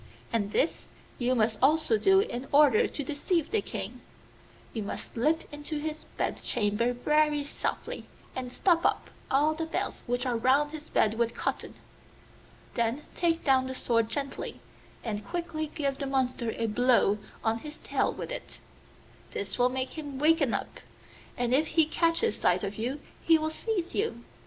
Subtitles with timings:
[0.33, 0.87] And this
[1.19, 4.01] you must also do in order to deceive the King:
[4.73, 10.03] you must slip into his bed chamber very softly, and stop up all the bells
[10.07, 11.75] which are round his bed with cotton.
[12.73, 14.59] Then take down the sword gently,
[15.03, 18.57] and quickly give the monster a blow on his tail with it.
[19.33, 20.79] This will make him waken up,
[21.37, 24.23] and if he catches sight of you he will seize you.